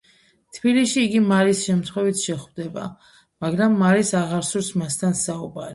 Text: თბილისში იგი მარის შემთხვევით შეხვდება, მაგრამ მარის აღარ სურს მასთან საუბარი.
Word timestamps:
თბილისში 0.57 1.03
იგი 1.07 1.21
მარის 1.25 1.61
შემთხვევით 1.67 2.23
შეხვდება, 2.29 2.89
მაგრამ 3.47 3.79
მარის 3.85 4.17
აღარ 4.25 4.53
სურს 4.53 4.77
მასთან 4.83 5.19
საუბარი. 5.27 5.69